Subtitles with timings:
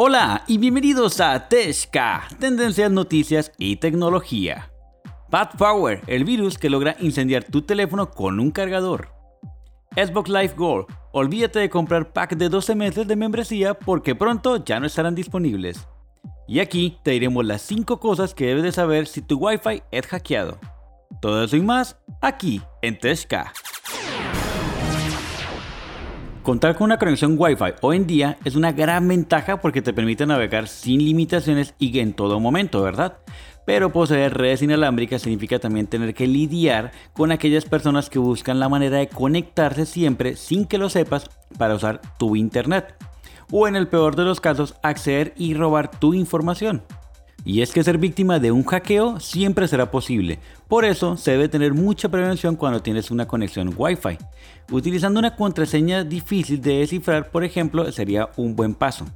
[0.00, 4.70] Hola y bienvenidos a Teshka, Tendencias, Noticias y Tecnología.
[5.28, 9.08] Bad Power, el virus que logra incendiar tu teléfono con un cargador.
[9.96, 14.78] Xbox Live Gold, olvídate de comprar pack de 12 meses de membresía porque pronto ya
[14.78, 15.88] no estarán disponibles.
[16.46, 20.06] Y aquí te diremos las 5 cosas que debes de saber si tu Wi-Fi es
[20.06, 20.60] hackeado.
[21.20, 23.52] Todo eso y más aquí en Teshka.
[26.48, 30.24] Contar con una conexión Wi-Fi hoy en día es una gran ventaja porque te permite
[30.24, 33.18] navegar sin limitaciones y en todo momento, ¿verdad?
[33.66, 38.70] Pero poseer redes inalámbricas significa también tener que lidiar con aquellas personas que buscan la
[38.70, 42.94] manera de conectarse siempre sin que lo sepas para usar tu internet.
[43.52, 46.82] O en el peor de los casos, acceder y robar tu información.
[47.48, 50.38] Y es que ser víctima de un hackeo siempre será posible.
[50.68, 54.18] Por eso se debe tener mucha prevención cuando tienes una conexión Wi-Fi.
[54.70, 59.06] Utilizando una contraseña difícil de descifrar, por ejemplo, sería un buen paso.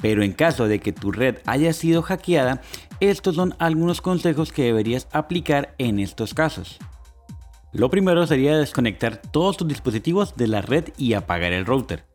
[0.00, 2.62] Pero en caso de que tu red haya sido hackeada,
[3.00, 6.78] estos son algunos consejos que deberías aplicar en estos casos.
[7.74, 12.06] Lo primero sería desconectar todos tus dispositivos de la red y apagar el router.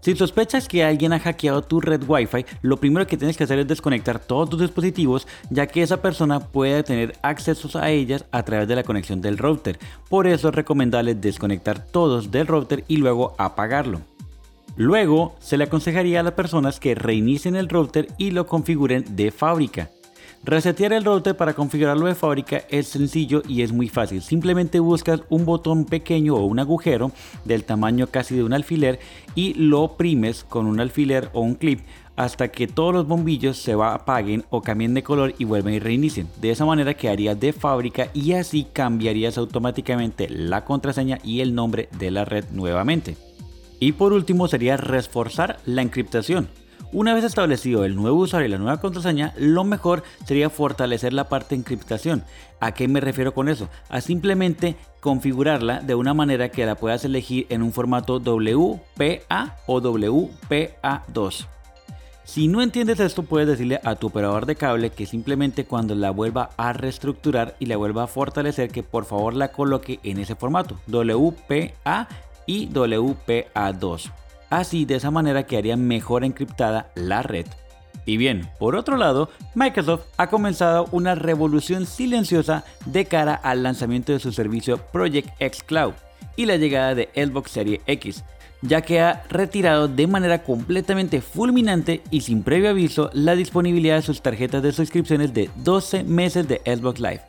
[0.00, 3.58] Si sospechas que alguien ha hackeado tu red Wi-Fi, lo primero que tienes que hacer
[3.58, 8.42] es desconectar todos tus dispositivos, ya que esa persona puede tener accesos a ellas a
[8.44, 9.78] través de la conexión del router.
[10.08, 14.00] Por eso es recomendable desconectar todos del router y luego apagarlo.
[14.76, 19.30] Luego, se le aconsejaría a las personas que reinicien el router y lo configuren de
[19.30, 19.90] fábrica.
[20.44, 24.22] Resetear el router para configurarlo de fábrica es sencillo y es muy fácil.
[24.22, 27.10] Simplemente buscas un botón pequeño o un agujero
[27.44, 29.00] del tamaño casi de un alfiler
[29.34, 31.80] y lo oprimes con un alfiler o un clip
[32.16, 36.28] hasta que todos los bombillos se apaguen o cambien de color y vuelven y reinicien.
[36.40, 41.88] De esa manera quedaría de fábrica y así cambiarías automáticamente la contraseña y el nombre
[41.98, 43.16] de la red nuevamente.
[43.78, 46.48] Y por último sería reforzar la encriptación.
[46.92, 51.28] Una vez establecido el nuevo usuario y la nueva contraseña, lo mejor sería fortalecer la
[51.28, 52.22] parte de encriptación.
[52.60, 53.68] ¿A qué me refiero con eso?
[53.88, 59.80] A simplemente configurarla de una manera que la puedas elegir en un formato WPA o
[59.80, 61.46] WPA2.
[62.24, 66.10] Si no entiendes esto, puedes decirle a tu operador de cable que simplemente cuando la
[66.10, 70.34] vuelva a reestructurar y la vuelva a fortalecer, que por favor la coloque en ese
[70.34, 72.08] formato, WPA
[72.46, 74.10] y WPA2.
[74.50, 77.46] Así, de esa manera quedaría mejor encriptada la red.
[78.04, 84.12] Y bien, por otro lado, Microsoft ha comenzado una revolución silenciosa de cara al lanzamiento
[84.12, 85.94] de su servicio Project X Cloud
[86.36, 88.24] y la llegada de Xbox Series X,
[88.62, 94.02] ya que ha retirado de manera completamente fulminante y sin previo aviso la disponibilidad de
[94.02, 97.22] sus tarjetas de suscripciones de 12 meses de Xbox Live.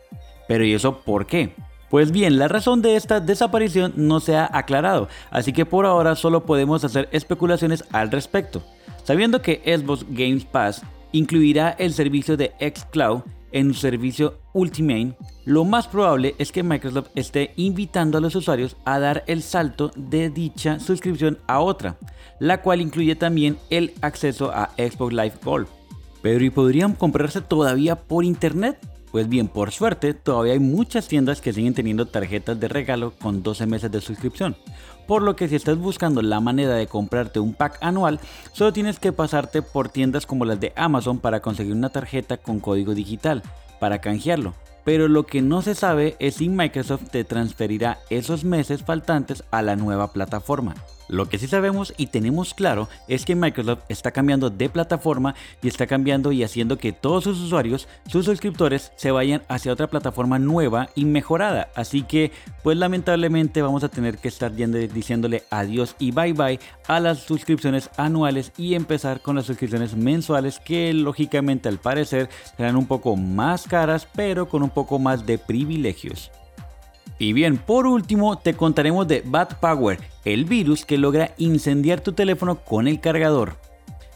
[0.48, 1.56] Pero ¿y eso por qué?
[1.90, 6.16] Pues bien, la razón de esta desaparición no se ha aclarado, así que por ahora
[6.16, 8.62] solo podemos hacer especulaciones al respecto.
[9.04, 10.82] Sabiendo que Xbox Games Pass
[11.14, 13.22] incluirá el servicio de xCloud
[13.54, 15.16] en su servicio Ultimate,
[15.46, 19.92] lo más probable es que Microsoft esté invitando a los usuarios a dar el salto
[19.96, 21.96] de dicha suscripción a otra,
[22.40, 25.68] la cual incluye también el acceso a Xbox Live Gold.
[26.22, 28.78] Pero ¿y podrían comprarse todavía por internet?
[29.12, 33.42] Pues bien, por suerte, todavía hay muchas tiendas que siguen teniendo tarjetas de regalo con
[33.42, 34.58] 12 meses de suscripción.
[35.08, 38.20] Por lo que si estás buscando la manera de comprarte un pack anual,
[38.52, 42.60] solo tienes que pasarte por tiendas como las de Amazon para conseguir una tarjeta con
[42.60, 43.44] código digital,
[43.80, 44.54] para canjearlo.
[44.84, 49.62] Pero lo que no se sabe es si Microsoft te transferirá esos meses faltantes a
[49.62, 50.76] la nueva plataforma.
[51.08, 55.68] Lo que sí sabemos y tenemos claro es que Microsoft está cambiando de plataforma y
[55.68, 60.40] está cambiando y haciendo que todos sus usuarios, sus suscriptores, se vayan hacia otra plataforma
[60.40, 61.70] nueva y mejorada.
[61.76, 62.32] Así que,
[62.64, 67.90] pues lamentablemente vamos a tener que estar diciéndole adiós y bye bye a las suscripciones
[67.98, 73.68] anuales y empezar con las suscripciones mensuales que lógicamente al parecer serán un poco más
[73.68, 76.32] caras pero con un poco más de privilegios.
[77.20, 82.14] Y bien, por último te contaremos de Bad Power, el virus que logra incendiar tu
[82.14, 83.58] teléfono con el cargador.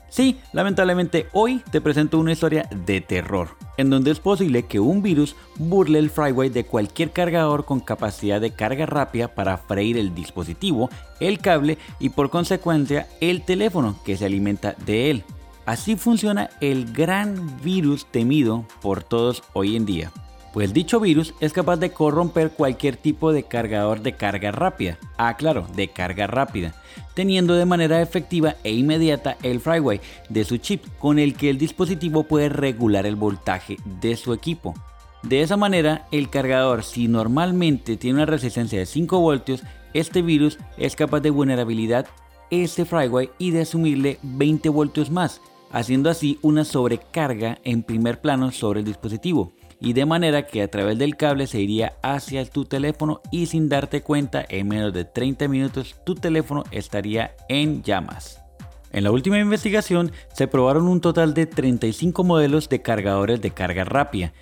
[0.09, 5.01] Sí, lamentablemente hoy te presento una historia de terror, en donde es posible que un
[5.01, 10.13] virus burle el freeway de cualquier cargador con capacidad de carga rápida para freír el
[10.13, 10.89] dispositivo,
[11.21, 15.23] el cable y por consecuencia el teléfono que se alimenta de él.
[15.65, 20.11] Así funciona el gran virus temido por todos hoy en día
[20.53, 24.97] pues dicho virus es capaz de corromper cualquier tipo de cargador de carga rápida.
[25.17, 26.75] Ah, claro, de carga rápida,
[27.13, 31.57] teniendo de manera efectiva e inmediata el freeway de su chip con el que el
[31.57, 34.73] dispositivo puede regular el voltaje de su equipo.
[35.23, 39.63] De esa manera, el cargador, si normalmente tiene una resistencia de 5 voltios,
[39.93, 42.07] este virus es capaz de vulnerabilidad
[42.49, 45.39] este freeway y de asumirle 20 voltios más,
[45.71, 50.69] haciendo así una sobrecarga en primer plano sobre el dispositivo y de manera que a
[50.69, 55.03] través del cable se iría hacia tu teléfono y sin darte cuenta en menos de
[55.05, 58.40] 30 minutos tu teléfono estaría en llamas.
[58.93, 63.83] En la última investigación se probaron un total de 35 modelos de cargadores de carga
[63.83, 64.33] rápida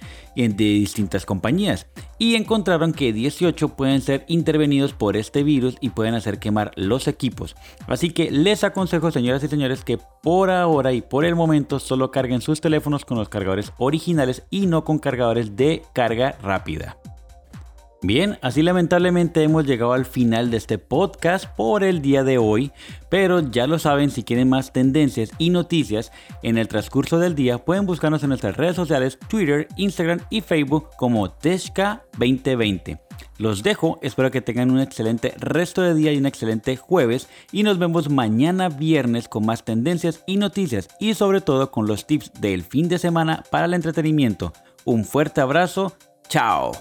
[0.48, 1.88] de distintas compañías
[2.18, 7.08] y encontraron que 18 pueden ser intervenidos por este virus y pueden hacer quemar los
[7.08, 7.56] equipos.
[7.88, 12.12] Así que les aconsejo señoras y señores que por ahora y por el momento solo
[12.12, 16.98] carguen sus teléfonos con los cargadores originales y no con cargadores de carga rápida.
[18.02, 22.72] Bien, así lamentablemente hemos llegado al final de este podcast por el día de hoy,
[23.10, 27.58] pero ya lo saben, si quieren más tendencias y noticias en el transcurso del día,
[27.58, 33.02] pueden buscarnos en nuestras redes sociales, Twitter, Instagram y Facebook como Teshka2020.
[33.38, 37.64] Los dejo, espero que tengan un excelente resto de día y un excelente jueves y
[37.64, 42.32] nos vemos mañana viernes con más tendencias y noticias y sobre todo con los tips
[42.40, 44.54] del fin de semana para el entretenimiento.
[44.86, 45.94] Un fuerte abrazo,
[46.30, 46.72] chao.